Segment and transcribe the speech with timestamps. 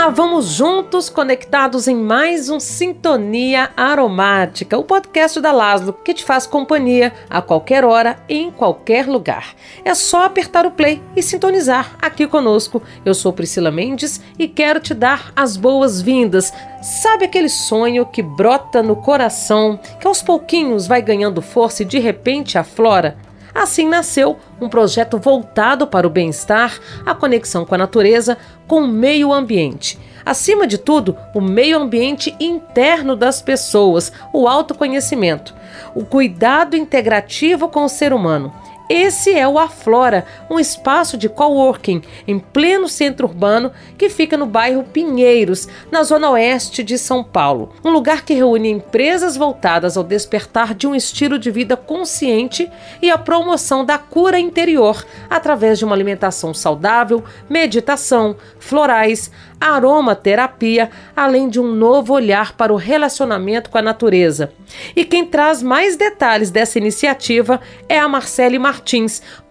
[0.00, 6.24] Olá, vamos juntos conectados em mais um Sintonia Aromática, o podcast da Laszlo que te
[6.24, 9.54] faz companhia a qualquer hora e em qualquer lugar.
[9.84, 12.82] É só apertar o play e sintonizar aqui conosco.
[13.04, 16.50] Eu sou Priscila Mendes e quero te dar as boas-vindas.
[16.80, 21.98] Sabe aquele sonho que brota no coração, que aos pouquinhos vai ganhando força e de
[21.98, 23.18] repente aflora?
[23.60, 28.88] Assim nasceu um projeto voltado para o bem-estar, a conexão com a natureza, com o
[28.88, 29.98] meio ambiente.
[30.24, 35.54] Acima de tudo, o meio ambiente interno das pessoas, o autoconhecimento,
[35.94, 38.50] o cuidado integrativo com o ser humano.
[38.92, 44.46] Esse é o Aflora, um espaço de coworking em pleno centro urbano que fica no
[44.46, 47.72] bairro Pinheiros, na zona oeste de São Paulo.
[47.84, 52.68] Um lugar que reúne empresas voltadas ao despertar de um estilo de vida consciente
[53.00, 59.30] e a promoção da cura interior através de uma alimentação saudável, meditação, florais,
[59.60, 64.52] aromaterapia, além de um novo olhar para o relacionamento com a natureza.
[64.96, 68.79] E quem traz mais detalhes dessa iniciativa é a Marcele Martins,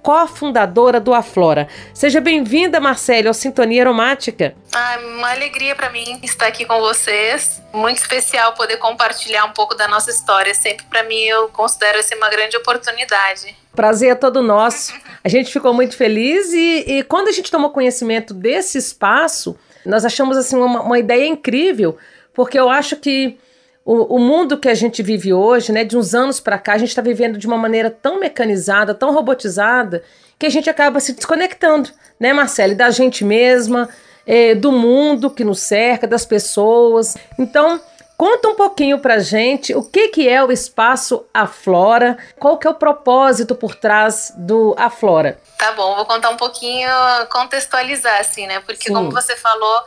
[0.02, 1.68] cofundadora do Aflora.
[1.94, 4.56] Seja bem-vinda, Marcele, ao Sintonia Aromática.
[4.74, 7.62] Ah, uma alegria para mim estar aqui com vocês.
[7.74, 10.54] Muito especial poder compartilhar um pouco da nossa história.
[10.54, 13.56] Sempre para mim eu considero ser uma grande oportunidade.
[13.76, 14.94] Prazer é todo nosso.
[15.24, 20.06] A gente ficou muito feliz e, e quando a gente tomou conhecimento desse espaço, nós
[20.06, 21.98] achamos assim uma, uma ideia incrível,
[22.34, 23.38] porque eu acho que
[23.86, 26.78] o, o, mundo que a gente vive hoje, né, de uns anos para cá, a
[26.78, 30.04] gente está vivendo de uma maneira tão mecanizada, tão robotizada,
[30.38, 33.90] que a gente acaba se desconectando, né, Marcele, da gente mesma,
[34.26, 37.18] é, do mundo que nos cerca, das pessoas.
[37.38, 37.82] Então,
[38.20, 42.70] Conta um pouquinho pra gente o que, que é o espaço Aflora, qual que é
[42.70, 45.40] o propósito por trás do Aflora.
[45.58, 46.90] Tá bom, vou contar um pouquinho,
[47.32, 48.60] contextualizar assim, né?
[48.60, 48.94] Porque Sim.
[48.94, 49.84] como você falou,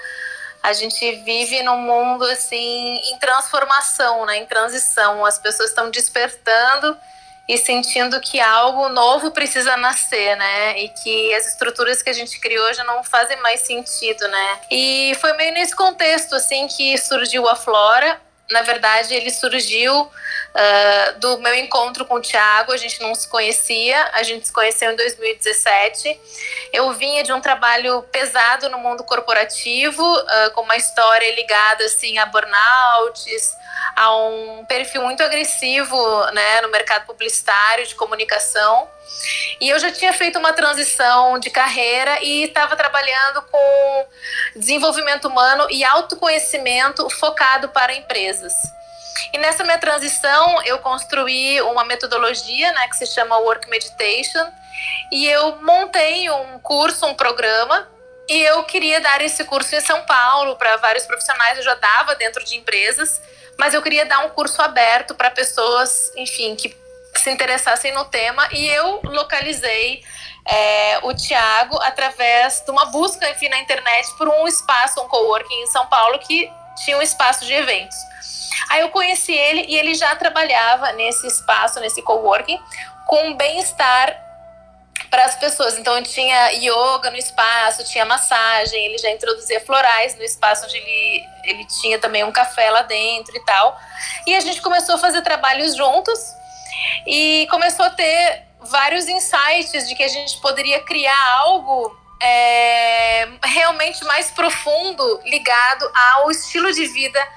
[0.63, 4.37] a gente vive num mundo assim em transformação, né?
[4.37, 5.25] Em transição.
[5.25, 6.97] As pessoas estão despertando
[7.49, 10.79] e sentindo que algo novo precisa nascer, né?
[10.79, 14.61] E que as estruturas que a gente criou já não fazem mais sentido, né?
[14.71, 18.21] E foi meio nesse contexto assim que surgiu a Flora.
[18.53, 22.73] Na verdade, ele surgiu uh, do meu encontro com o Thiago.
[22.73, 26.21] A gente não se conhecia, a gente se conheceu em 2017.
[26.73, 32.19] Eu vinha de um trabalho pesado no mundo corporativo, uh, com uma história ligada assim
[32.19, 33.57] a burnouts,
[33.97, 35.97] a um perfil muito agressivo
[36.33, 38.89] né, no mercado publicitário, de comunicação.
[39.61, 44.07] E eu já tinha feito uma transição de carreira e estava trabalhando com
[44.57, 48.55] desenvolvimento humano e autoconhecimento focado para empresas.
[49.33, 54.47] E nessa minha transição, eu construí uma metodologia né, que se chama Work Meditation.
[55.13, 57.89] E eu montei um curso, um programa
[58.29, 62.15] e eu queria dar esse curso em São Paulo para vários profissionais, eu já dava
[62.15, 63.21] dentro de empresas,
[63.59, 66.75] mas eu queria dar um curso aberto para pessoas, enfim, que
[67.15, 70.03] se interessassem no tema e eu localizei
[70.45, 75.63] é, o Tiago através de uma busca, enfim, na internet por um espaço, um coworking
[75.63, 76.51] em São Paulo que
[76.85, 77.97] tinha um espaço de eventos.
[78.71, 82.59] Aí eu conheci ele e ele já trabalhava nesse espaço, nesse coworking,
[83.07, 84.19] com bem-estar
[85.11, 85.79] para as pessoas.
[85.79, 91.29] Então tinha yoga no espaço, tinha massagem, ele já introduzia florais no espaço onde ele,
[91.45, 93.79] ele tinha também um café lá dentro e tal.
[94.27, 96.42] E a gente começou a fazer trabalhos juntos
[97.07, 104.05] e começou a ter vários insights de que a gente poderia criar algo é, realmente
[104.05, 107.29] mais profundo ligado ao estilo de vida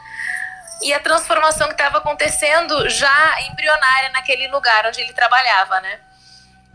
[0.84, 6.00] e a transformação que estava acontecendo já embrionária naquele lugar onde ele trabalhava, né?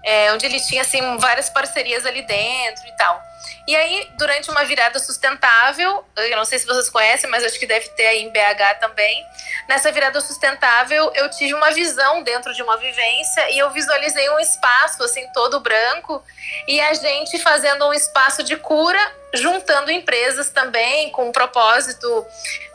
[0.04, 3.30] É, onde ele tinha assim várias parcerias ali dentro e tal.
[3.66, 7.66] E aí, durante uma virada sustentável, eu não sei se vocês conhecem, mas acho que
[7.66, 9.24] deve ter aí em BH também.
[9.68, 14.40] Nessa virada sustentável, eu tive uma visão dentro de uma vivência e eu visualizei um
[14.40, 16.22] espaço assim todo branco
[16.66, 18.98] e a gente fazendo um espaço de cura,
[19.34, 22.26] juntando empresas também com um propósito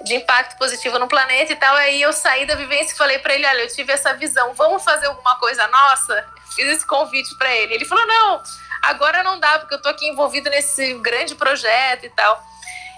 [0.04, 1.76] de impacto positivo no planeta e tal.
[1.76, 4.84] Aí eu saí da vivência e falei para ele, olha, eu tive essa visão, vamos
[4.84, 6.35] fazer alguma coisa nossa?
[6.56, 7.74] Fiz esse convite para ele.
[7.74, 8.42] Ele falou: não,
[8.82, 12.42] agora não dá, porque eu tô aqui envolvido nesse grande projeto e tal.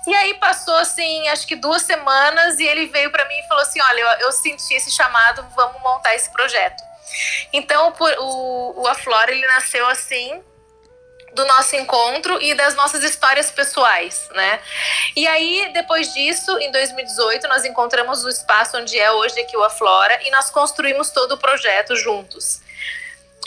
[0.07, 3.63] E aí passou assim, acho que duas semanas, e ele veio para mim e falou
[3.63, 6.81] assim: olha, eu, eu, senti esse chamado, vamos montar esse projeto.
[7.51, 10.41] Então o, o Aflora ele nasceu assim
[11.33, 14.59] do nosso encontro e das nossas histórias pessoais, né?
[15.15, 19.63] E aí, depois disso, em 2018, nós encontramos o espaço onde é hoje aqui o
[19.63, 22.61] Aflora e nós construímos todo o projeto juntos.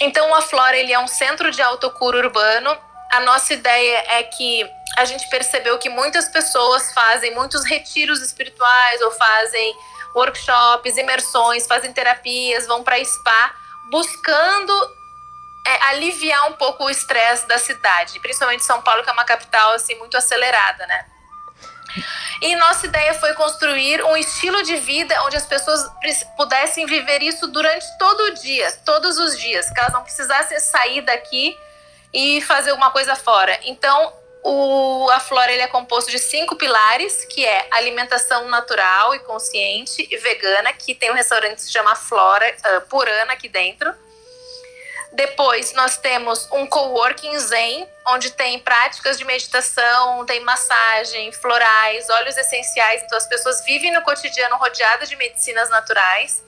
[0.00, 2.76] Então, a Flora ele é um centro de autocura urbano
[3.10, 4.64] a nossa ideia é que
[4.96, 9.74] a gente percebeu que muitas pessoas fazem muitos retiros espirituais ou fazem
[10.14, 13.54] workshops, imersões, fazem terapias, vão para spa,
[13.90, 14.72] buscando
[15.66, 19.72] é, aliviar um pouco o estresse da cidade, principalmente São Paulo, que é uma capital
[19.72, 21.06] assim muito acelerada, né?
[22.42, 25.90] E nossa ideia foi construir um estilo de vida onde as pessoas
[26.36, 31.02] pudessem viver isso durante todo o dia, todos os dias, que elas não precisassem sair
[31.02, 31.58] daqui
[32.12, 33.58] e fazer alguma coisa fora.
[33.64, 39.18] Então, o, a Flora ele é composto de cinco pilares, que é alimentação natural e
[39.20, 43.92] consciente e vegana, que tem um restaurante que se chama Flora uh, Purana aqui dentro.
[45.12, 52.36] Depois nós temos um coworking zen, onde tem práticas de meditação, tem massagem, florais, óleos
[52.36, 56.42] essenciais, então as pessoas vivem no cotidiano rodeadas de medicinas naturais.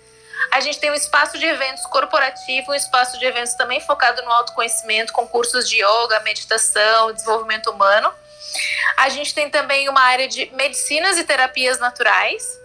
[0.50, 4.30] A gente tem um espaço de eventos corporativo, um espaço de eventos também focado no
[4.30, 8.12] autoconhecimento, com cursos de yoga, meditação, desenvolvimento humano.
[8.96, 12.60] A gente tem também uma área de medicinas e terapias naturais.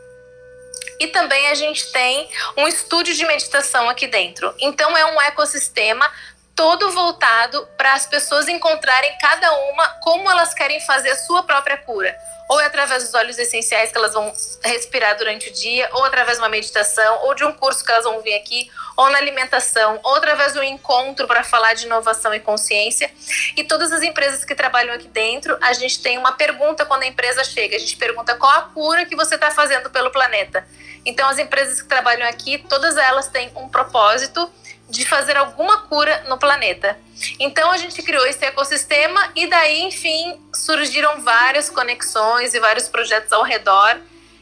[1.00, 4.54] E também a gente tem um estúdio de meditação aqui dentro.
[4.60, 6.10] Então é um ecossistema
[6.58, 11.78] todo voltado para as pessoas encontrarem cada uma como elas querem fazer a sua própria
[11.78, 12.14] cura
[12.48, 14.34] ou é através dos óleos essenciais que elas vão
[14.64, 18.06] respirar durante o dia, ou através de uma meditação, ou de um curso que elas
[18.06, 22.34] vão vir aqui, ou na alimentação, ou através de um encontro para falar de inovação
[22.34, 23.12] e consciência.
[23.56, 27.08] E todas as empresas que trabalham aqui dentro, a gente tem uma pergunta quando a
[27.08, 27.76] empresa chega.
[27.76, 30.66] A gente pergunta qual a cura que você está fazendo pelo planeta.
[31.06, 34.50] Então, as empresas que trabalham aqui, todas elas têm um propósito
[34.90, 36.98] de fazer alguma cura no planeta.
[37.40, 43.32] Então a gente criou esse ecossistema e daí, enfim, surgiram várias conexões e vários projetos
[43.34, 44.00] ao redor.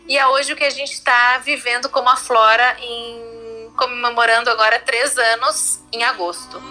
[0.07, 4.79] E é hoje o que a gente está vivendo como a Flora, em, comemorando agora
[4.79, 6.61] três anos em agosto.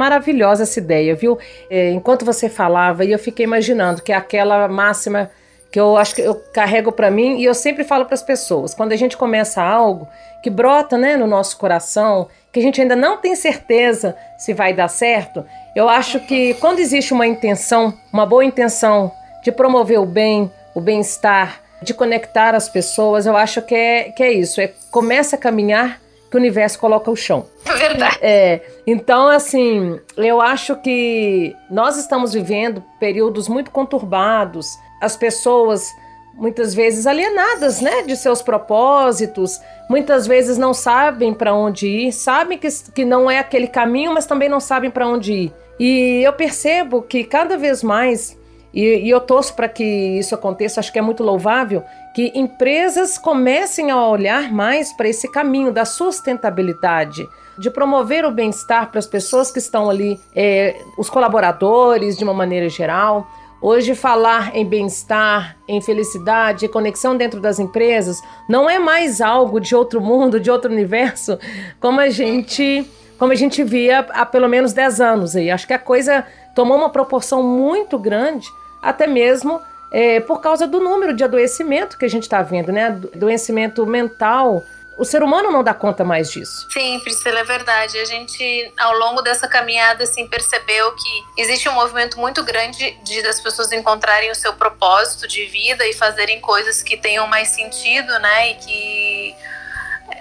[0.00, 1.38] Maravilhosa essa ideia, viu?
[1.68, 5.30] É, enquanto você falava, e eu fiquei imaginando que é aquela máxima
[5.70, 8.72] que eu acho que eu carrego para mim e eu sempre falo para as pessoas,
[8.72, 10.08] quando a gente começa algo
[10.42, 14.72] que brota, né, no nosso coração, que a gente ainda não tem certeza se vai
[14.72, 15.44] dar certo,
[15.76, 19.12] eu acho que quando existe uma intenção, uma boa intenção
[19.44, 24.22] de promover o bem, o bem-estar, de conectar as pessoas, eu acho que é, que
[24.22, 26.00] é isso, é começa a caminhar
[26.30, 27.44] que o universo coloca o chão.
[27.66, 28.18] É verdade.
[28.22, 34.66] É, então, assim, eu acho que nós estamos vivendo períodos muito conturbados,
[35.00, 35.88] as pessoas
[36.34, 42.56] muitas vezes alienadas, né, de seus propósitos, muitas vezes não sabem para onde ir, sabem
[42.56, 45.52] que, que não é aquele caminho, mas também não sabem para onde ir.
[45.78, 48.38] E eu percebo que cada vez mais
[48.72, 51.82] e, e eu torço para que isso aconteça, acho que é muito louvável
[52.14, 57.28] que empresas comecem a olhar mais para esse caminho da sustentabilidade,
[57.58, 62.34] de promover o bem-estar para as pessoas que estão ali, é, os colaboradores de uma
[62.34, 63.28] maneira geral.
[63.62, 68.18] Hoje, falar em bem-estar, em felicidade, conexão dentro das empresas
[68.48, 71.38] não é mais algo de outro mundo, de outro universo,
[71.78, 75.50] como a gente, como a gente via há pelo menos 10 anos aí.
[75.50, 76.24] Acho que a coisa
[76.54, 78.48] tomou uma proporção muito grande
[78.82, 82.86] até mesmo é, por causa do número de adoecimento que a gente está vendo, né?
[82.86, 84.64] Adoecimento mental.
[84.96, 86.68] O ser humano não dá conta mais disso.
[86.70, 87.98] Sim, Priscila, é verdade.
[87.98, 93.22] A gente, ao longo dessa caminhada, assim, percebeu que existe um movimento muito grande de
[93.22, 98.18] das pessoas encontrarem o seu propósito de vida e fazerem coisas que tenham mais sentido,
[98.18, 98.50] né?
[98.50, 99.34] E que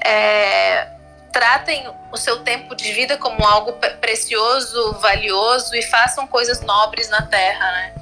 [0.06, 0.88] é,
[1.32, 7.22] tratem o seu tempo de vida como algo precioso, valioso e façam coisas nobres na
[7.22, 7.94] Terra, né?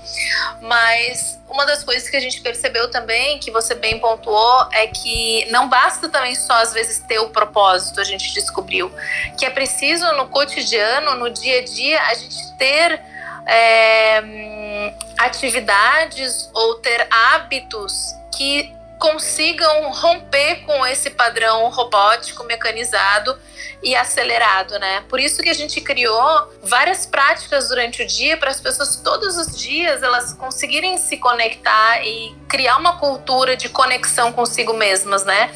[0.61, 5.45] Mas uma das coisas que a gente percebeu também, que você bem pontuou, é que
[5.51, 8.91] não basta também só às vezes ter o propósito, a gente descobriu
[9.37, 13.01] que é preciso no cotidiano, no dia a dia, a gente ter
[13.45, 23.37] é, atividades ou ter hábitos que consigam romper com esse padrão robótico, mecanizado
[23.81, 25.03] e acelerado, né?
[25.07, 29.37] Por isso que a gente criou várias práticas durante o dia para as pessoas todos
[29.37, 35.51] os dias elas conseguirem se conectar e criar uma cultura de conexão consigo mesmas, né?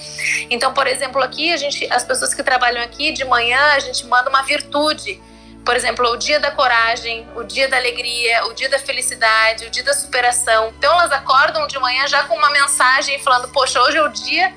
[0.49, 4.05] Então, por exemplo, aqui a gente, as pessoas que trabalham aqui de manhã, a gente
[4.05, 5.19] manda uma virtude
[5.65, 9.69] por exemplo, o dia da coragem, o dia da alegria, o dia da felicidade, o
[9.69, 10.73] dia da superação.
[10.77, 14.53] Então elas acordam de manhã já com uma mensagem falando: Poxa, hoje é o dia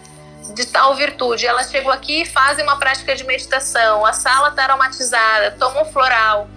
[0.55, 1.47] de tal virtude.
[1.47, 6.49] Elas chegam aqui e fazem uma prática de meditação, a sala está aromatizada, tomam floral,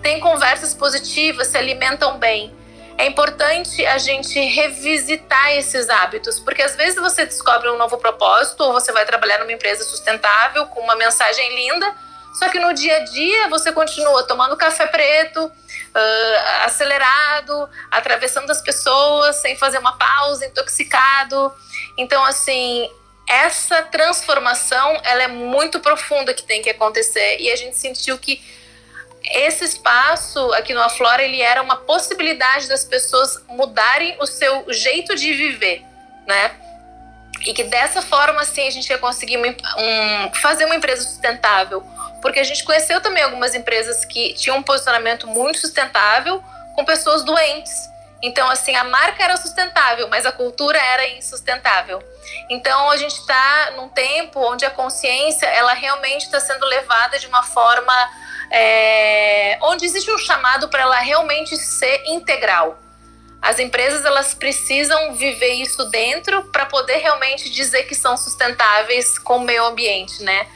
[0.00, 2.56] têm conversas positivas, se alimentam bem.
[2.96, 8.64] É importante a gente revisitar esses hábitos, porque às vezes você descobre um novo propósito
[8.64, 11.94] ou você vai trabalhar numa empresa sustentável com uma mensagem linda,
[12.38, 18.62] só que no dia a dia você continua tomando café preto, uh, acelerado, atravessando as
[18.62, 21.52] pessoas sem fazer uma pausa, intoxicado.
[21.96, 22.88] Então, assim,
[23.28, 28.40] essa transformação ela é muito profunda que tem que acontecer e a gente sentiu que
[29.24, 35.16] esse espaço aqui no Aflora ele era uma possibilidade das pessoas mudarem o seu jeito
[35.16, 35.82] de viver,
[36.24, 36.52] né?
[37.46, 41.82] E que dessa forma assim a gente ia conseguir um, fazer uma empresa sustentável,
[42.20, 46.42] porque a gente conheceu também algumas empresas que tinham um posicionamento muito sustentável
[46.74, 47.88] com pessoas doentes.
[48.20, 52.02] Então, assim, a marca era sustentável, mas a cultura era insustentável.
[52.50, 57.28] Então, a gente está num tempo onde a consciência, ela realmente está sendo levada de
[57.28, 57.92] uma forma
[58.50, 62.78] é, onde existe um chamado para ela realmente ser integral.
[63.40, 69.36] As empresas elas precisam viver isso dentro para poder realmente dizer que são sustentáveis com
[69.36, 70.46] o meio ambiente, né?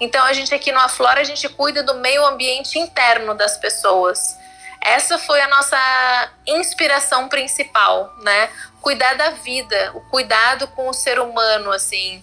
[0.00, 4.36] Então a gente aqui no Aflora a gente cuida do meio ambiente interno das pessoas.
[4.80, 8.48] Essa foi a nossa inspiração principal, né?
[8.80, 12.22] Cuidar da vida, o cuidado com o ser humano, assim.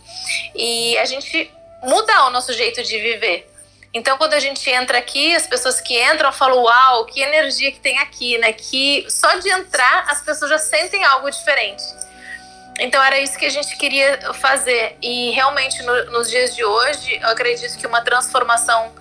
[0.55, 1.51] E a gente
[1.83, 3.51] mudar o nosso jeito de viver.
[3.95, 7.79] Então, quando a gente entra aqui, as pessoas que entram falam: Uau, que energia que
[7.79, 8.51] tem aqui, né?
[8.51, 11.81] Que só de entrar as pessoas já sentem algo diferente.
[12.77, 14.97] Então, era isso que a gente queria fazer.
[15.01, 18.93] E realmente, no, nos dias de hoje, eu acredito que uma transformação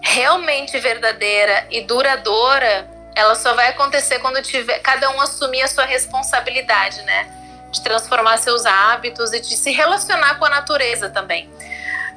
[0.00, 5.84] realmente verdadeira e duradoura, ela só vai acontecer quando tiver cada um assumir a sua
[5.84, 7.32] responsabilidade, né?
[7.70, 11.48] De transformar seus hábitos e de se relacionar com a natureza também,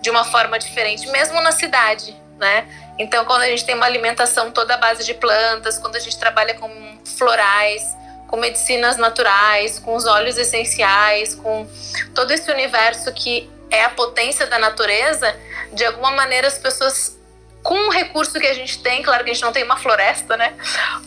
[0.01, 2.67] de uma forma diferente, mesmo na cidade, né?
[2.97, 6.17] Então, quando a gente tem uma alimentação toda à base de plantas, quando a gente
[6.17, 6.69] trabalha com
[7.17, 7.95] florais,
[8.27, 11.67] com medicinas naturais, com os óleos essenciais, com
[12.15, 15.35] todo esse universo que é a potência da natureza,
[15.73, 17.17] de alguma maneira as pessoas
[17.63, 20.35] com o recurso que a gente tem, claro que a gente não tem uma floresta,
[20.35, 20.53] né?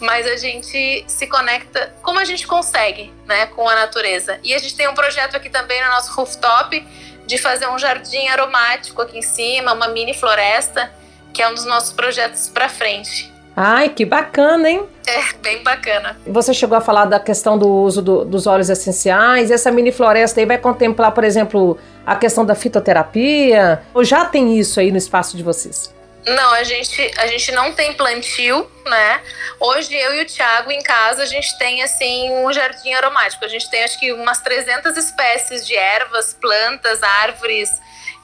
[0.01, 4.39] Mas a gente se conecta como a gente consegue, né, com a natureza.
[4.45, 6.87] E a gente tem um projeto aqui também no nosso rooftop
[7.27, 10.91] de fazer um jardim aromático aqui em cima, uma mini floresta,
[11.33, 13.33] que é um dos nossos projetos para frente.
[13.57, 14.85] Ai, que bacana, hein?
[15.07, 16.17] É, bem bacana.
[16.27, 19.51] Você chegou a falar da questão do uso do, dos óleos essenciais.
[19.51, 23.83] Essa mini floresta aí vai contemplar, por exemplo, a questão da fitoterapia?
[23.95, 25.95] Ou já tem isso aí no espaço de vocês?
[26.27, 29.21] Não, a gente, a gente não tem plantio, né?
[29.61, 33.45] Hoje eu e o Thiago em casa a gente tem assim um jardim aromático.
[33.45, 37.71] A gente tem acho que umas 300 espécies de ervas, plantas, árvores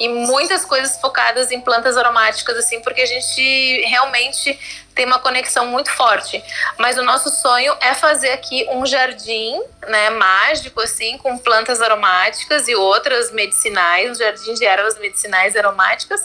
[0.00, 4.58] e muitas coisas focadas em plantas aromáticas assim, porque a gente realmente
[4.94, 6.42] tem uma conexão muito forte.
[6.78, 12.66] Mas o nosso sonho é fazer aqui um jardim, né, mágico assim, com plantas aromáticas
[12.66, 16.20] e outras medicinais, um jardim de ervas medicinais aromáticas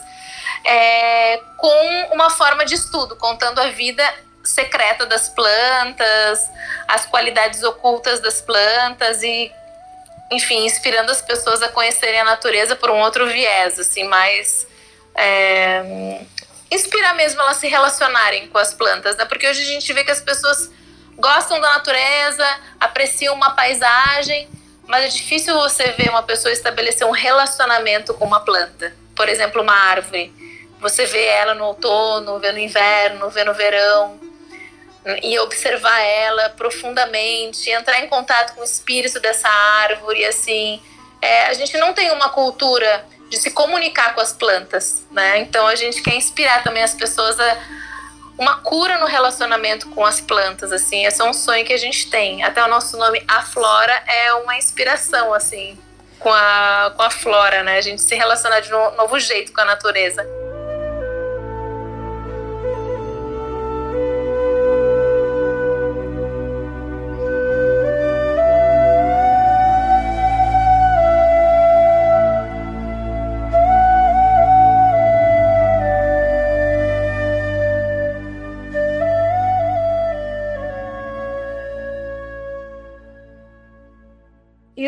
[0.65, 4.03] é, com uma forma de estudo, contando a vida
[4.44, 6.50] secreta das plantas,
[6.88, 9.51] as qualidades ocultas das plantas e,
[10.32, 14.67] enfim, inspirando as pessoas a conhecerem a natureza por um outro viés, assim, mais.
[15.15, 16.22] É,
[16.70, 19.25] inspirar mesmo elas se relacionarem com as plantas, né?
[19.25, 20.70] Porque hoje a gente vê que as pessoas
[21.17, 22.46] gostam da natureza,
[22.79, 24.50] apreciam uma paisagem,
[24.88, 28.94] mas é difícil você ver uma pessoa estabelecer um relacionamento com uma planta.
[29.15, 30.34] Por exemplo, uma árvore.
[30.82, 34.20] Você vê ela no outono, vê no inverno, vê no verão,
[35.21, 40.81] e observar ela profundamente, entrar em contato com o espírito dessa árvore, assim.
[41.21, 45.39] É, a gente não tem uma cultura de se comunicar com as plantas, né?
[45.39, 47.57] Então a gente quer inspirar também as pessoas a
[48.38, 51.05] uma cura no relacionamento com as plantas, assim.
[51.05, 52.43] Esse é um sonho que a gente tem.
[52.43, 55.77] Até o nosso nome, A Flora, é uma inspiração, assim,
[56.19, 57.77] com a, com a flora, né?
[57.77, 60.25] A gente se relacionar de um novo jeito com a natureza.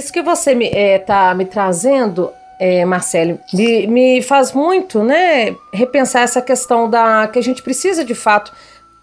[0.07, 5.53] Isso que você está me, é, me trazendo, é, Marcelo, me, me, faz muito né,
[5.73, 8.53] repensar essa questão da que a gente precisa de fato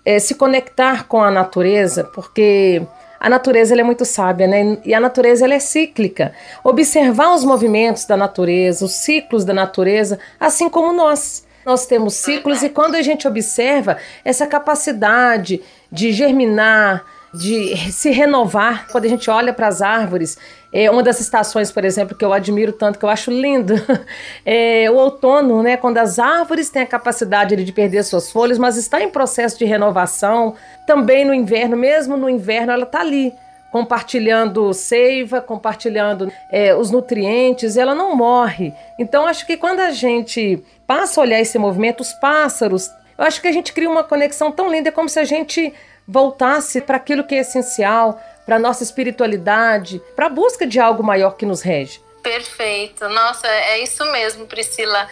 [0.02, 2.80] é, se conectar com a natureza, porque
[3.20, 4.78] a natureza é muito sábia, né?
[4.82, 6.32] E a natureza é cíclica.
[6.64, 11.46] Observar os movimentos da natureza, os ciclos da natureza, assim como nós.
[11.66, 15.60] nós temos ciclos e quando a gente observa essa capacidade
[15.92, 20.38] de germinar, de se renovar, quando a gente olha para as árvores,
[20.76, 23.74] é uma das estações, por exemplo, que eu admiro tanto, que eu acho lindo,
[24.44, 25.76] é o outono, né?
[25.76, 29.64] Quando as árvores têm a capacidade de perder suas folhas, mas está em processo de
[29.64, 30.56] renovação.
[30.84, 33.32] Também no inverno, mesmo no inverno, ela está ali
[33.70, 38.72] compartilhando seiva, compartilhando é, os nutrientes, ela não morre.
[38.98, 43.40] Então, acho que quando a gente passa a olhar esse movimento, os pássaros, eu acho
[43.40, 45.72] que a gente cria uma conexão tão linda, é como se a gente
[46.06, 51.02] voltasse para aquilo que é essencial, para a nossa espiritualidade, para a busca de algo
[51.02, 52.02] maior que nos rege.
[52.22, 53.08] Perfeito.
[53.08, 55.08] Nossa, é isso mesmo, Priscila.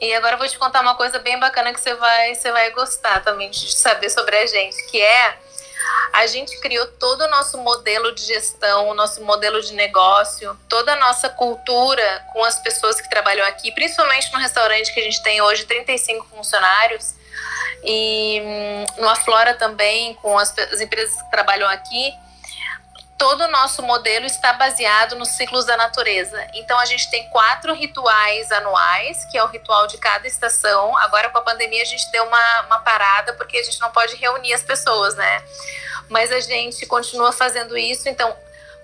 [0.00, 2.70] E agora eu vou te contar uma coisa bem bacana que você vai, você vai
[2.70, 5.38] gostar também de saber sobre a gente, que é
[6.12, 10.92] a gente criou todo o nosso modelo de gestão, o nosso modelo de negócio, toda
[10.92, 15.22] a nossa cultura com as pessoas que trabalham aqui, principalmente no restaurante que a gente
[15.22, 17.14] tem hoje 35 funcionários.
[17.82, 22.14] E hum, no Aflora também, com as, as empresas que trabalham aqui,
[23.16, 26.46] todo o nosso modelo está baseado nos ciclos da natureza.
[26.54, 30.96] Então a gente tem quatro rituais anuais, que é o ritual de cada estação.
[30.98, 34.16] Agora com a pandemia a gente deu uma, uma parada porque a gente não pode
[34.16, 35.42] reunir as pessoas, né?
[36.08, 38.08] Mas a gente continua fazendo isso.
[38.08, 38.36] Então,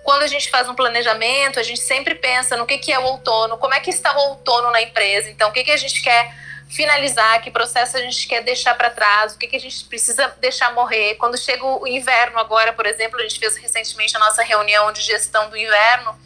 [0.03, 3.05] quando a gente faz um planejamento, a gente sempre pensa no que, que é o
[3.05, 5.29] outono, como é que está o outono na empresa.
[5.29, 6.35] Então, o que, que a gente quer
[6.71, 10.29] finalizar, que processo a gente quer deixar para trás, o que, que a gente precisa
[10.41, 11.17] deixar morrer.
[11.17, 15.03] Quando chega o inverno agora, por exemplo, a gente fez recentemente a nossa reunião de
[15.03, 16.19] gestão do inverno,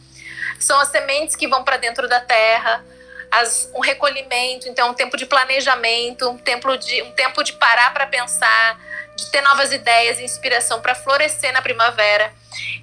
[0.58, 2.84] são as sementes que vão para dentro da terra,
[3.30, 7.92] as, um recolhimento, então um tempo de planejamento, um tempo de, um tempo de parar
[7.92, 8.80] para pensar,
[9.16, 12.32] de ter novas ideias, inspiração para florescer na primavera.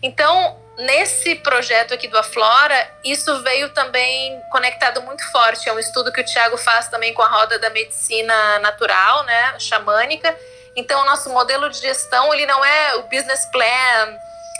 [0.01, 5.67] Então, nesse projeto aqui do Aflora, isso veio também conectado muito forte.
[5.67, 9.59] É um estudo que o Tiago faz também com a roda da medicina natural, né,
[9.59, 10.35] xamânica.
[10.75, 14.17] Então, o nosso modelo de gestão, ele não é o business plan,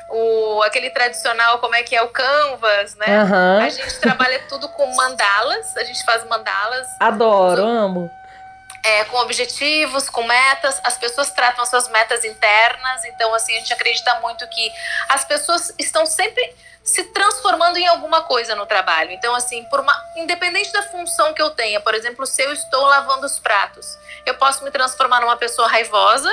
[0.10, 3.24] o, aquele tradicional, como é que é o Canvas, né?
[3.24, 3.66] Uhum.
[3.66, 6.88] A gente trabalha tudo com mandalas, a gente faz mandalas.
[7.00, 8.21] Adoro, amo
[8.84, 10.80] é, com objetivos, com metas.
[10.84, 13.06] As pessoas tratam as suas metas internas.
[13.06, 14.72] Então, assim, a gente acredita muito que
[15.10, 19.12] as pessoas estão sempre se transformando em alguma coisa no trabalho.
[19.12, 22.82] Então, assim, por uma, independente da função que eu tenha, por exemplo, se eu estou
[22.86, 26.30] lavando os pratos, eu posso me transformar numa pessoa raivosa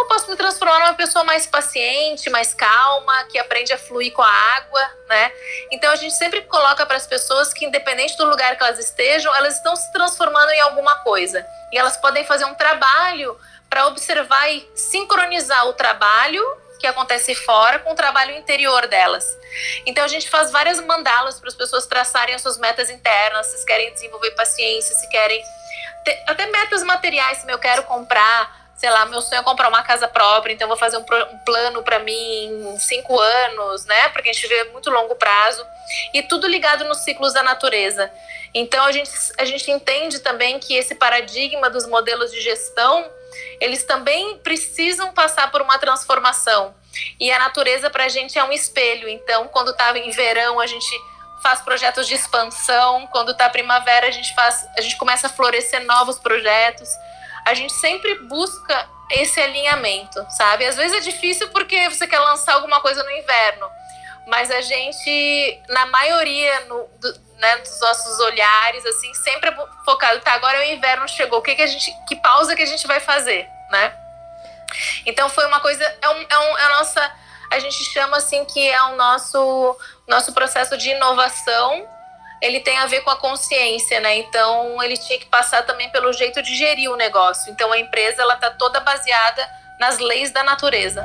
[0.00, 4.22] eu posso me transformar numa pessoa mais paciente, mais calma, que aprende a fluir com
[4.22, 5.32] a água, né?
[5.70, 9.34] Então a gente sempre coloca para as pessoas que independente do lugar que elas estejam,
[9.34, 11.46] elas estão se transformando em alguma coisa.
[11.72, 16.42] E elas podem fazer um trabalho para observar e sincronizar o trabalho
[16.80, 19.24] que acontece fora com o trabalho interior delas.
[19.84, 23.66] Então a gente faz várias mandalas para as pessoas traçarem as suas metas internas, se
[23.66, 25.42] querem desenvolver paciência, se querem
[26.04, 29.82] ter, até metas materiais, se eu quero comprar sei lá, meu sonho é comprar uma
[29.82, 34.08] casa própria, então vou fazer um, um plano para mim em cinco anos, né?
[34.08, 35.62] Porque a gente vê muito longo prazo.
[36.14, 38.10] E tudo ligado nos ciclos da natureza.
[38.54, 43.06] Então a gente, a gente entende também que esse paradigma dos modelos de gestão,
[43.60, 46.74] eles também precisam passar por uma transformação.
[47.20, 49.10] E a natureza para a gente é um espelho.
[49.10, 50.90] Então, quando estava em verão, a gente
[51.42, 53.06] faz projetos de expansão.
[53.08, 56.88] Quando está primavera, a gente faz, a gente começa a florescer novos projetos
[57.44, 60.64] a gente sempre busca esse alinhamento, sabe?
[60.66, 63.68] Às vezes é difícil porque você quer lançar alguma coisa no inverno,
[64.26, 70.20] mas a gente, na maioria no, do, né, dos nossos olhares, assim, sempre é focado,
[70.20, 72.66] tá, agora é o inverno chegou, o que, que a gente, que pausa que a
[72.66, 73.92] gente vai fazer, né?
[75.04, 77.12] Então foi uma coisa, é, um, é, um, é a nossa,
[77.50, 79.76] a gente chama assim que é o nosso,
[80.06, 81.88] nosso processo de inovação
[82.40, 84.16] ele tem a ver com a consciência, né?
[84.16, 87.52] Então ele tinha que passar também pelo jeito de gerir o negócio.
[87.52, 89.48] Então a empresa ela tá toda baseada
[89.78, 91.04] nas leis da natureza.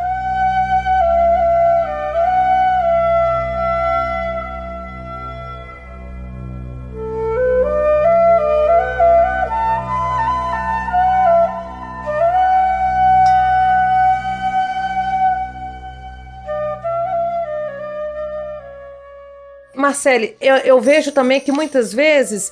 [19.95, 22.51] Marcele, eu, eu vejo também que muitas vezes,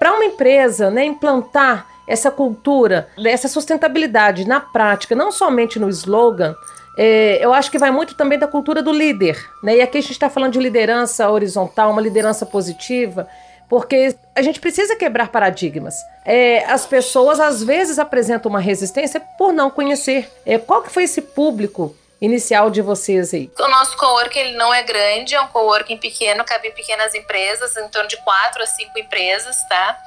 [0.00, 6.56] para uma empresa né, implantar essa cultura, essa sustentabilidade na prática, não somente no slogan,
[6.98, 9.38] é, eu acho que vai muito também da cultura do líder.
[9.62, 9.76] Né?
[9.76, 13.28] E aqui a gente está falando de liderança horizontal, uma liderança positiva,
[13.68, 15.94] porque a gente precisa quebrar paradigmas.
[16.24, 20.28] É, as pessoas às vezes apresentam uma resistência por não conhecer.
[20.44, 23.50] É, qual que foi esse público inicial de vocês aí?
[23.58, 27.76] O nosso coworking ele não é grande, é um coworking pequeno, cabe em pequenas empresas,
[27.76, 29.98] em torno de quatro a cinco empresas, tá?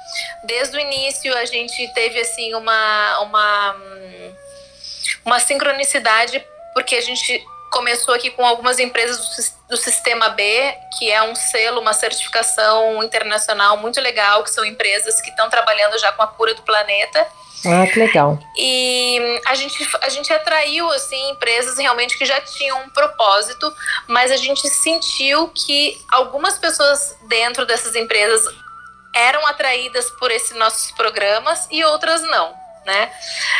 [0.44, 3.76] Desde o início a gente teve assim uma uma
[5.24, 7.44] uma sincronicidade porque a gente
[7.76, 13.76] começou aqui com algumas empresas do, Sistema B, que é um selo, uma certificação internacional
[13.76, 17.26] muito legal, que são empresas que estão trabalhando já com a cura do planeta.
[17.66, 18.38] Ah, que legal.
[18.56, 23.70] E a gente, a gente atraiu, assim, empresas realmente que já tinham um propósito,
[24.06, 28.42] mas a gente sentiu que algumas pessoas dentro dessas empresas
[29.14, 32.54] eram atraídas por esses nossos programas e outras não,
[32.86, 33.12] né?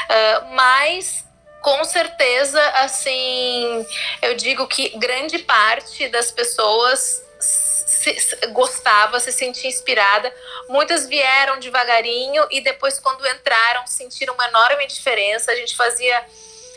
[0.09, 1.26] Uh, mas
[1.67, 3.85] com certeza, assim,
[4.23, 8.15] eu digo que grande parte das pessoas se,
[8.53, 10.33] gostava, se sentia inspirada.
[10.69, 15.51] Muitas vieram devagarinho e depois, quando entraram, sentiram uma enorme diferença.
[15.51, 16.25] A gente fazia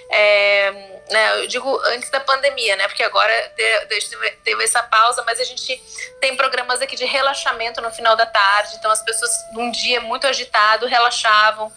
[0.10, 2.88] é, né, eu digo antes da pandemia, né?
[2.88, 3.34] Porque agora
[4.44, 5.82] teve essa pausa, mas a gente
[6.22, 8.76] tem programas aqui de relaxamento no final da tarde.
[8.78, 11.72] Então as pessoas num dia muito agitado relaxavam,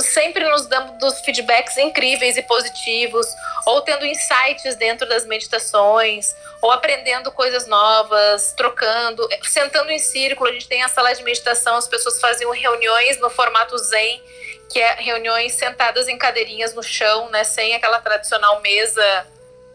[0.00, 3.26] sempre nos dando feedbacks incríveis e positivos,
[3.66, 10.50] ou tendo insights dentro das meditações, ou aprendendo coisas novas, trocando, sentando em círculo.
[10.50, 14.22] A gente tem a sala de meditação, as pessoas faziam reuniões no formato Zen
[14.72, 19.26] que é reuniões sentadas em cadeirinhas no chão, né, sem aquela tradicional mesa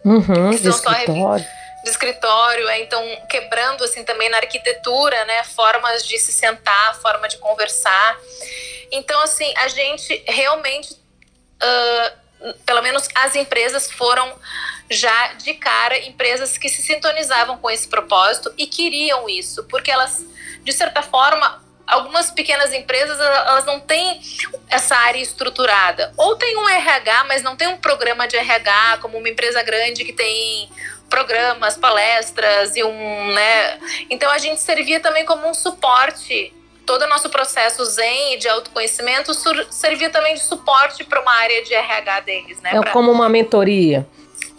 [0.03, 1.45] uhum, de escritório.
[1.83, 7.27] de escritório, é, então quebrando assim também na arquitetura, né, formas de se sentar, forma
[7.27, 8.19] de conversar.
[8.91, 14.33] Então assim a gente realmente, uh, pelo menos as empresas foram
[14.89, 20.25] já de cara empresas que se sintonizavam com esse propósito e queriam isso, porque elas
[20.63, 24.21] de certa forma algumas pequenas empresas elas não têm
[24.69, 26.13] essa área estruturada.
[26.17, 30.04] Ou tem um RH, mas não tem um programa de RH, como uma empresa grande
[30.04, 30.69] que tem
[31.10, 33.80] programas, palestras e um, né?
[34.10, 36.54] Então a gente servia também como um suporte.
[36.86, 39.34] Todo o nosso processo Zen de autoconhecimento
[39.69, 42.71] servia também de suporte para uma área de RH deles, né?
[42.73, 42.91] É pra...
[42.91, 44.08] como uma mentoria.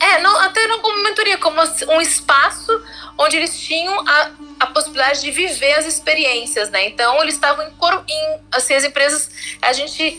[0.00, 2.82] É, não, até não como mentoria, como um espaço
[3.16, 4.30] onde eles tinham a,
[4.60, 6.86] a possibilidade de viver as experiências, né?
[6.86, 7.72] Então eles estavam em,
[8.08, 9.28] em assim as empresas
[9.60, 10.16] a gente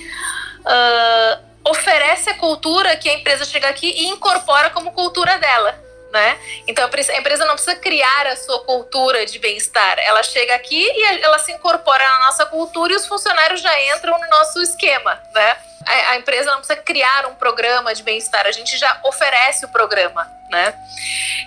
[0.60, 6.40] uh, oferece a cultura que a empresa chega aqui e incorpora como cultura dela, né?
[6.68, 11.24] Então a empresa não precisa criar a sua cultura de bem-estar, ela chega aqui e
[11.24, 15.58] ela se incorpora na nossa cultura e os funcionários já entram no nosso esquema, né?
[15.86, 20.30] A, empresa não precisa criar um programa de bem-estar, a gente já oferece o programa,
[20.50, 20.74] né?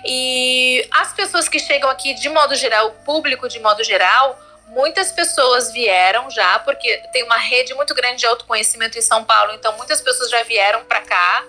[0.03, 5.11] E as pessoas que chegam aqui, de modo geral, o público de modo geral, muitas
[5.11, 9.77] pessoas vieram já, porque tem uma rede muito grande de autoconhecimento em São Paulo, então
[9.77, 11.43] muitas pessoas já vieram para cá,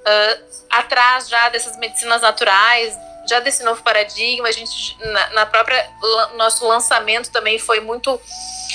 [0.00, 2.96] uh, atrás já dessas medicinas naturais,
[3.28, 5.88] já desse novo paradigma, a gente na, na própria
[6.36, 8.20] nosso lançamento também foi muito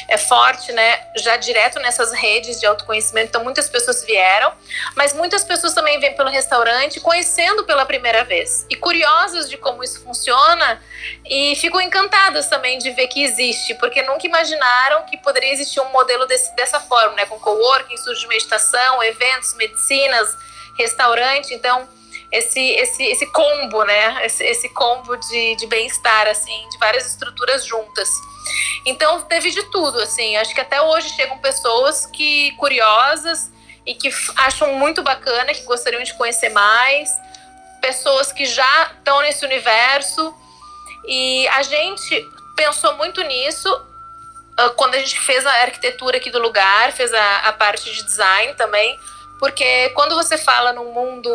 [0.07, 1.07] é forte, né?
[1.15, 4.51] Já direto nessas redes de autoconhecimento, então muitas pessoas vieram,
[4.95, 9.83] mas muitas pessoas também vêm pelo restaurante conhecendo pela primeira vez e curiosas de como
[9.83, 10.81] isso funciona
[11.25, 15.89] e ficam encantadas também de ver que existe, porque nunca imaginaram que poderia existir um
[15.91, 17.25] modelo desse, dessa forma, né?
[17.25, 20.35] Com coworking, de meditação, eventos, medicinas,
[20.77, 21.87] restaurante, então
[22.31, 24.25] esse, esse, esse combo, né?
[24.25, 28.09] Esse, esse combo de, de bem-estar, assim, de várias estruturas juntas.
[28.85, 30.35] Então teve de tudo, assim.
[30.37, 33.51] Acho que até hoje chegam pessoas que curiosas
[33.85, 37.09] e que acham muito bacana, que gostariam de conhecer mais,
[37.81, 40.33] pessoas que já estão nesse universo.
[41.07, 46.39] E a gente pensou muito nisso uh, quando a gente fez a arquitetura aqui do
[46.39, 48.99] lugar, fez a, a parte de design também,
[49.39, 51.29] porque quando você fala num mundo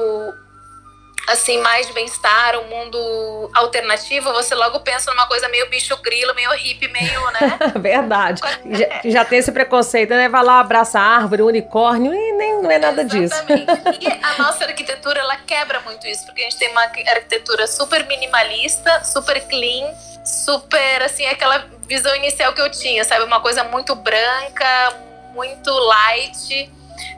[1.29, 6.35] assim, mais de bem-estar, um mundo alternativo, você logo pensa numa coisa meio bicho grilo,
[6.35, 7.59] meio hippie, meio, né?
[7.79, 8.41] Verdade.
[8.67, 10.29] Já, já, tem esse preconceito, né?
[10.29, 13.67] Vai lá, abraça a árvore, unicórnio, e nem não é nada Exatamente.
[13.67, 14.01] disso.
[14.01, 18.07] E a nossa arquitetura, ela quebra muito isso, porque a gente tem uma arquitetura super
[18.07, 23.25] minimalista, super clean, super, assim, aquela visão inicial que eu tinha, sabe?
[23.25, 24.93] Uma coisa muito branca,
[25.33, 26.71] muito light,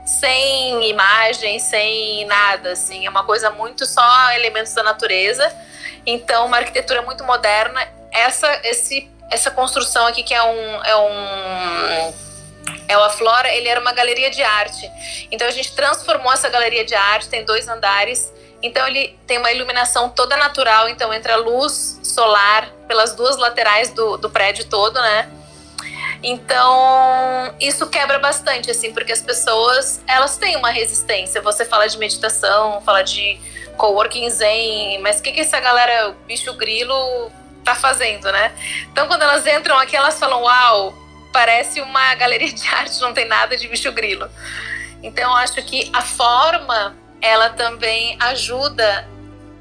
[0.04, 5.52] sem imagem, sem nada, assim, é uma coisa muito só elementos da natureza.
[6.06, 7.86] Então, uma arquitetura muito moderna.
[8.10, 12.12] Essa, esse, essa construção aqui que é um, é um
[12.88, 14.90] é o Aflora, ele era uma galeria de arte.
[15.30, 18.32] Então a gente transformou essa galeria de arte, tem dois andares.
[18.62, 24.16] Então ele tem uma iluminação toda natural, então entra luz solar pelas duas laterais do,
[24.16, 25.28] do prédio todo, né?
[26.22, 31.42] Então, isso quebra bastante, assim, porque as pessoas, elas têm uma resistência.
[31.42, 33.40] Você fala de meditação, fala de
[33.76, 37.32] coworking zen, mas o que, que essa galera, bicho grilo,
[37.64, 38.52] tá fazendo, né?
[38.92, 40.94] Então quando elas entram aqui, elas falam, uau,
[41.32, 44.28] parece uma galeria de arte, não tem nada de bicho grilo.
[45.02, 49.08] Então acho que a forma, ela também ajuda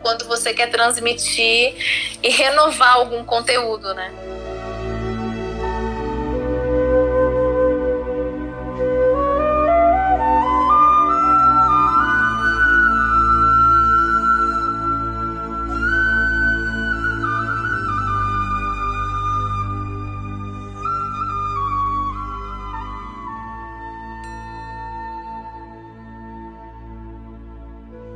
[0.01, 1.75] quando você quer transmitir
[2.21, 4.11] e renovar algum conteúdo, né?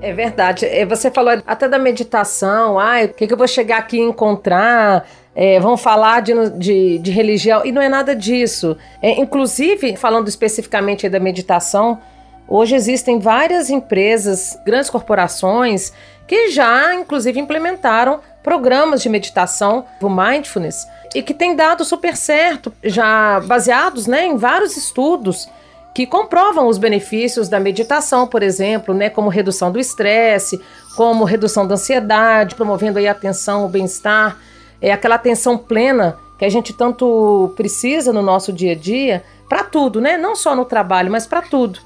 [0.05, 0.67] É verdade.
[0.67, 2.77] É, você falou até da meditação.
[2.79, 5.07] Ah, o que, que eu vou chegar aqui e encontrar?
[5.35, 7.65] É, vão falar de, de, de, religião.
[7.65, 8.77] E não é nada disso.
[9.01, 11.99] É, inclusive, falando especificamente da meditação,
[12.47, 15.91] hoje existem várias empresas, grandes corporações,
[16.27, 22.71] que já, inclusive, implementaram programas de meditação, o mindfulness, e que tem dado super certo,
[22.83, 25.49] já baseados né, em vários estudos
[25.95, 30.59] que comprovam os benefícios da meditação, por exemplo, né, como redução do estresse,
[30.97, 34.37] como redução da ansiedade, promovendo aí a atenção, o bem-estar,
[34.81, 39.63] é aquela atenção plena que a gente tanto precisa no nosso dia a dia, para
[39.63, 40.17] tudo, né?
[40.17, 41.79] Não só no trabalho, mas para tudo.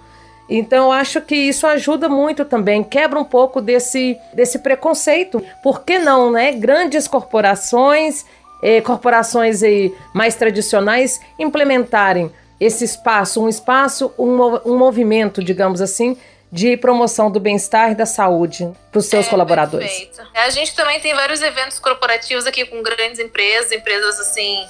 [0.50, 5.40] Então, eu acho que isso ajuda muito também, quebra um pouco desse, desse preconceito.
[5.62, 6.52] Por que não, né?
[6.54, 8.26] Grandes corporações,
[8.64, 16.18] eh, corporações aí mais tradicionais implementarem esse espaço, um espaço, um, um movimento, digamos assim,
[16.52, 19.88] de promoção do bem-estar e da saúde para os seus é, colaboradores.
[19.88, 20.22] Perfeito.
[20.34, 24.66] A gente também tem vários eventos corporativos aqui com grandes empresas, empresas assim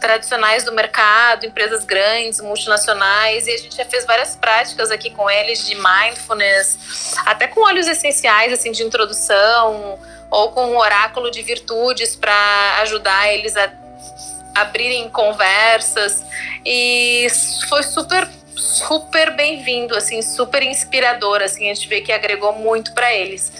[0.00, 5.28] tradicionais do mercado, empresas grandes, multinacionais, e a gente já fez várias práticas aqui com
[5.28, 9.98] eles de mindfulness, até com óleos essenciais assim de introdução
[10.30, 13.66] ou com um oráculo de virtudes para ajudar eles a
[14.60, 16.24] abrirem conversas
[16.64, 17.26] e
[17.68, 23.12] foi super super bem-vindo, assim, super inspirador, assim, a gente vê que agregou muito para
[23.14, 23.52] eles.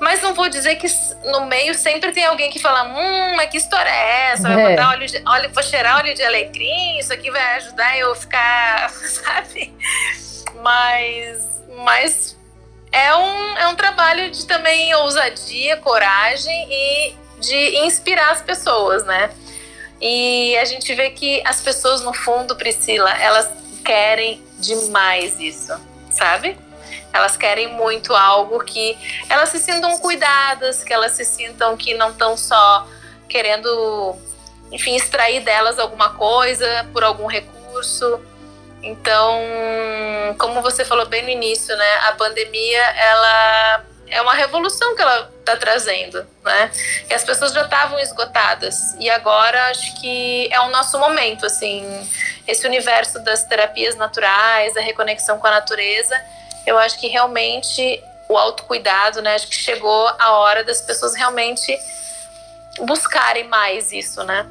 [0.00, 0.86] Mas não vou dizer que
[1.24, 4.42] no meio sempre tem alguém que fala, hum, mas que história é essa?
[4.42, 4.70] Vai é.
[4.70, 8.90] botar óleo de, óleo, vou cheirar óleo de alecrim, isso aqui vai ajudar eu ficar,
[8.90, 9.72] sabe?
[10.56, 12.36] Mas, mas
[12.90, 19.30] é um, é um trabalho de também ousadia, coragem e de inspirar as pessoas, né?
[20.06, 23.48] E a gente vê que as pessoas, no fundo, Priscila, elas
[23.82, 25.72] querem demais isso,
[26.10, 26.58] sabe?
[27.10, 28.98] Elas querem muito algo que
[29.30, 32.86] elas se sintam cuidadas, que elas se sintam que não estão só
[33.26, 34.14] querendo,
[34.70, 38.20] enfim, extrair delas alguma coisa por algum recurso.
[38.82, 39.40] Então,
[40.38, 45.28] como você falou bem no início, né, a pandemia ela é uma revolução que ela
[45.40, 46.70] está trazendo, né?
[47.10, 51.84] E as pessoas já estavam esgotadas e agora acho que é o nosso momento, assim,
[52.46, 56.16] esse universo das terapias naturais, a reconexão com a natureza,
[56.64, 59.34] eu acho que realmente o autocuidado, né?
[59.34, 61.76] Acho que chegou a hora das pessoas realmente
[62.82, 64.46] buscarem mais isso, né?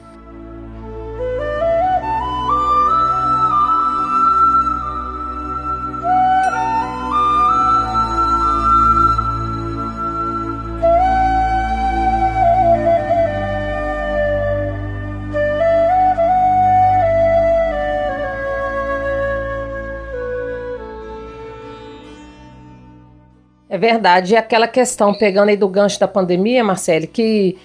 [23.84, 24.34] Verdade.
[24.34, 27.58] E aquela questão, pegando aí do gancho da pandemia, Marcele, que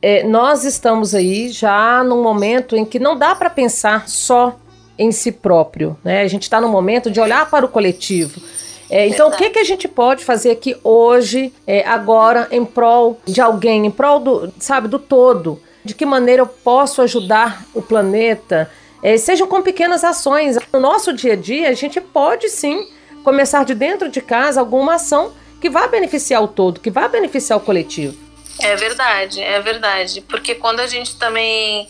[0.00, 4.56] é, nós estamos aí já num momento em que não dá para pensar só
[4.96, 5.96] em si próprio.
[6.04, 6.22] Né?
[6.22, 8.40] A gente está no momento de olhar para o coletivo.
[8.88, 13.18] É, então, o que, que a gente pode fazer aqui hoje, é, agora, em prol
[13.26, 15.60] de alguém, em prol do, sabe, do todo?
[15.84, 18.70] De que maneira eu posso ajudar o planeta?
[19.02, 20.56] É, sejam com pequenas ações.
[20.72, 22.86] No nosso dia a dia, a gente pode sim
[23.24, 25.32] começar de dentro de casa alguma ação
[25.64, 28.14] que vai beneficiar o todo, que vai beneficiar o coletivo.
[28.60, 30.20] É verdade, é verdade.
[30.20, 31.88] Porque quando a gente também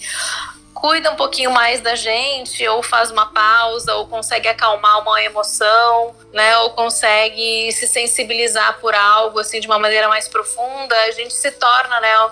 [0.73, 6.15] cuida um pouquinho mais da gente, ou faz uma pausa, ou consegue acalmar uma emoção,
[6.33, 11.35] né, ou consegue se sensibilizar por algo assim de uma maneira mais profunda, a gente
[11.35, 12.31] se torna, né,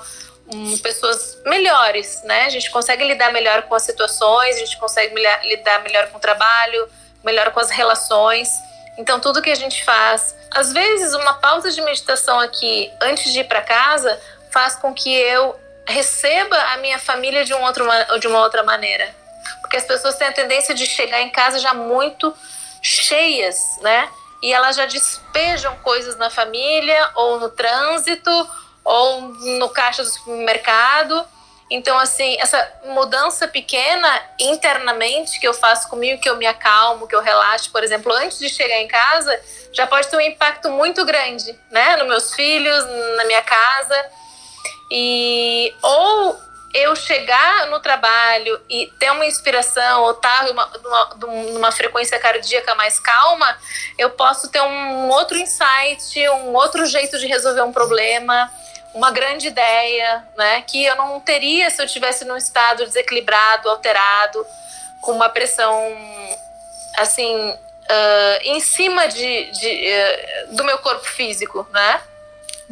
[0.81, 2.44] pessoas melhores, né?
[2.44, 6.20] A gente consegue lidar melhor com as situações, a gente consegue lidar melhor com o
[6.20, 6.88] trabalho,
[7.24, 8.48] melhor com as relações.
[8.98, 13.40] Então, tudo que a gente faz, às vezes, uma pausa de meditação aqui antes de
[13.40, 17.85] ir para casa faz com que eu receba a minha família de, um outro,
[18.20, 19.14] de uma outra maneira.
[19.61, 22.35] Porque as pessoas têm a tendência de chegar em casa já muito
[22.83, 24.09] cheias, né?
[24.42, 28.31] e elas já despejam coisas na família, ou no trânsito,
[28.85, 31.24] ou no caixa do supermercado.
[31.75, 37.17] Então, assim, essa mudança pequena internamente que eu faço comigo, que eu me acalmo, que
[37.17, 39.41] eu relaxo, por exemplo, antes de chegar em casa,
[39.73, 41.97] já pode ter um impacto muito grande, né?
[41.97, 42.85] Nos meus filhos,
[43.17, 44.07] na minha casa.
[44.91, 46.39] E ou
[46.75, 52.75] eu chegar no trabalho e ter uma inspiração ou estar tá numa, numa, frequência cardíaca
[52.75, 53.59] mais calma,
[53.99, 58.51] eu posso ter um outro insight, um outro jeito de resolver um problema,
[58.95, 60.63] uma grande ideia, né?
[60.63, 64.47] Que eu não teria se eu tivesse num estado desequilibrado, alterado,
[65.01, 65.75] com uma pressão
[66.97, 72.01] assim uh, em cima de, de uh, do meu corpo físico, né?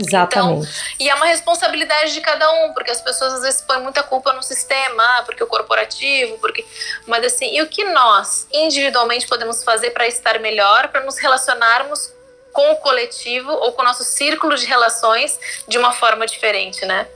[0.00, 0.68] Exatamente.
[0.68, 4.02] Então, e é uma responsabilidade de cada um, porque as pessoas às vezes põem muita
[4.02, 6.64] culpa no sistema, ah, porque o corporativo, porque.
[7.06, 12.12] Mas assim, e o que nós individualmente podemos fazer para estar melhor, para nos relacionarmos
[12.52, 17.06] com o coletivo ou com o nosso círculo de relações de uma forma diferente, né?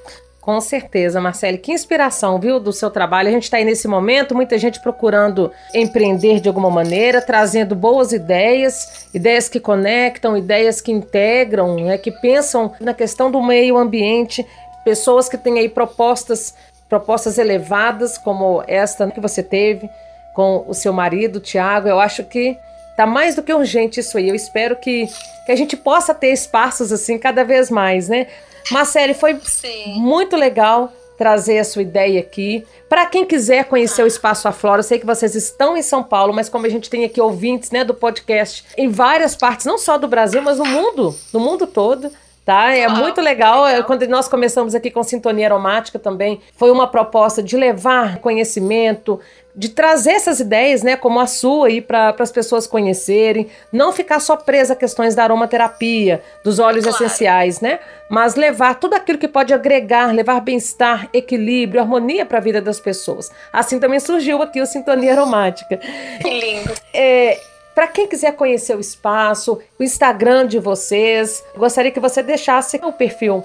[0.44, 1.56] Com certeza, Marcele.
[1.56, 3.28] Que inspiração, viu, do seu trabalho.
[3.28, 8.12] A gente está aí nesse momento, muita gente procurando empreender de alguma maneira, trazendo boas
[8.12, 14.46] ideias, ideias que conectam, ideias que integram, né, que pensam na questão do meio ambiente,
[14.84, 16.54] pessoas que têm aí propostas,
[16.90, 19.88] propostas elevadas, como esta que você teve
[20.34, 21.88] com o seu marido, Tiago.
[21.88, 22.58] Eu acho que
[22.96, 24.28] Tá mais do que urgente isso aí.
[24.28, 25.08] Eu espero que,
[25.44, 28.28] que a gente possa ter espaços assim cada vez mais, né?
[28.70, 29.94] Marcele, foi Sim.
[29.96, 32.64] muito legal trazer a sua ideia aqui.
[32.88, 36.32] Para quem quiser conhecer o Espaço Aflora, eu sei que vocês estão em São Paulo,
[36.32, 39.96] mas como a gente tem aqui ouvintes, né, do podcast em várias partes, não só
[39.96, 42.10] do Brasil, mas no mundo, no mundo todo.
[42.44, 42.72] Tá?
[42.72, 43.64] É muito legal.
[43.64, 43.84] legal.
[43.84, 49.18] Quando nós começamos aqui com Sintonia Aromática também, foi uma proposta de levar conhecimento,
[49.56, 54.20] de trazer essas ideias, né, como a sua aí para as pessoas conhecerem, não ficar
[54.20, 57.04] só presa a questões da aromaterapia, dos óleos claro.
[57.04, 57.78] essenciais, né?
[58.10, 62.78] Mas levar tudo aquilo que pode agregar, levar bem-estar, equilíbrio, harmonia para a vida das
[62.78, 63.30] pessoas.
[63.52, 65.78] Assim também surgiu aqui o Sintonia Aromática.
[66.20, 66.74] Que lindo.
[66.92, 67.40] É,
[67.74, 72.92] para quem quiser conhecer o espaço, o Instagram de vocês, gostaria que você deixasse o
[72.92, 73.44] perfil.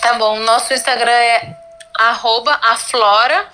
[0.00, 1.56] Tá bom, nosso Instagram é
[1.98, 3.46] aflora.co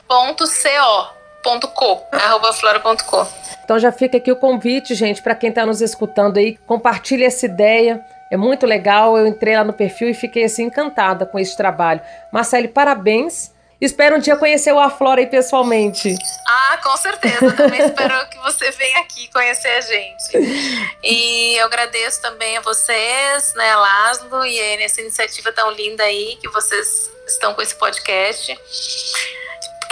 [1.42, 3.26] flora.co, arroba flora.co.
[3.64, 7.46] Então já fica aqui o convite, gente, para quem está nos escutando aí, compartilhe essa
[7.46, 8.00] ideia.
[8.31, 9.18] É muito legal.
[9.18, 12.00] Eu entrei lá no perfil e fiquei assim encantada com esse trabalho.
[12.33, 13.52] Marcele, parabéns.
[13.83, 16.14] Espero um dia conhecer o Aflora aí pessoalmente.
[16.47, 17.51] Ah, com certeza.
[17.51, 20.95] Também espero que você venha aqui conhecer a gente.
[21.03, 26.49] E eu agradeço também a vocês, né, Laszlo, e nessa iniciativa tão linda aí que
[26.51, 28.57] vocês estão com esse podcast.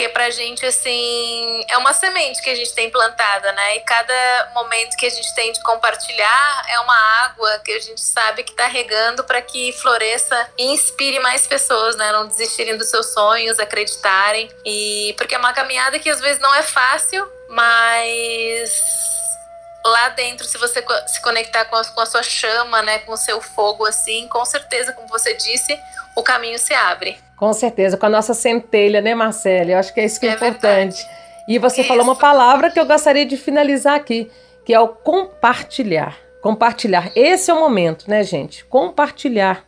[0.01, 3.77] Porque pra gente, assim, é uma semente que a gente tem plantada, né?
[3.77, 8.01] E cada momento que a gente tem de compartilhar é uma água que a gente
[8.01, 12.13] sabe que tá regando para que floresça e inspire mais pessoas, né?
[12.13, 14.51] Não desistirem dos seus sonhos, acreditarem.
[14.65, 18.73] E porque é uma caminhada que às vezes não é fácil, mas
[19.85, 23.19] lá dentro, se você se conectar com a, com a, sua chama, né, com o
[23.19, 25.79] seu fogo, assim, com certeza, como você disse,
[26.17, 27.23] o caminho se abre.
[27.41, 29.71] Com certeza, com a nossa centelha, né, Marcela?
[29.71, 30.99] Eu acho que é isso que é, é importante.
[30.99, 31.21] Verdade.
[31.49, 31.89] E você isso.
[31.89, 34.31] falou uma palavra que eu gostaria de finalizar aqui,
[34.63, 36.19] que é o compartilhar.
[36.43, 37.11] Compartilhar.
[37.17, 38.63] Esse é o momento, né, gente?
[38.67, 39.65] Compartilhar.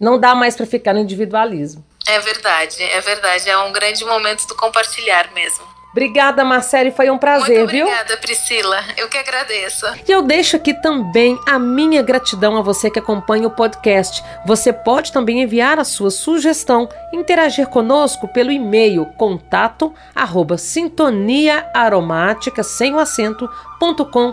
[0.00, 1.84] Não dá mais para ficar no individualismo.
[2.08, 3.50] É verdade, é verdade.
[3.50, 5.64] É um grande momento do compartilhar mesmo.
[5.90, 7.86] Obrigada, Marcele, foi um prazer, Muito viu?
[7.86, 8.84] Obrigada, Priscila.
[8.96, 9.86] Eu que agradeço.
[10.06, 14.22] E eu deixo aqui também a minha gratidão a você que acompanha o podcast.
[14.46, 22.62] Você pode também enviar a sua sugestão, interagir conosco pelo e-mail contato arroba sintonia aromática
[22.62, 23.50] sem o acento,
[23.80, 24.32] ponto com,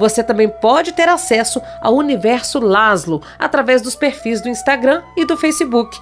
[0.00, 5.36] você também pode ter acesso ao universo Laslo através dos perfis do Instagram e do
[5.36, 6.00] Facebook,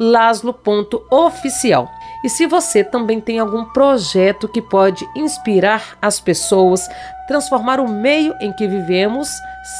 [0.00, 1.88] laslo.oficial.
[2.26, 6.88] E se você também tem algum projeto que pode inspirar as pessoas,
[7.28, 9.28] transformar o meio em que vivemos,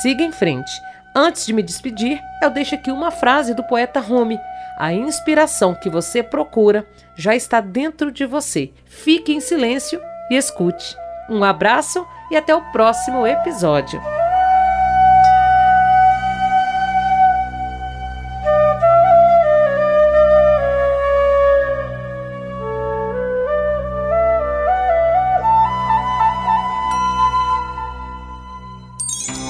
[0.00, 0.70] siga em frente.
[1.12, 4.38] Antes de me despedir, eu deixo aqui uma frase do poeta Rumi.
[4.78, 8.70] A inspiração que você procura já está dentro de você.
[8.84, 10.00] Fique em silêncio
[10.30, 10.96] e escute.
[11.28, 14.00] Um abraço e até o próximo episódio.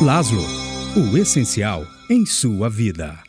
[0.07, 0.45] Laszlo,
[0.95, 3.26] o essencial em sua vida.